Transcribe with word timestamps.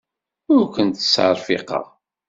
Ur 0.55 0.63
kent-ttserfiqeɣ. 0.75 1.85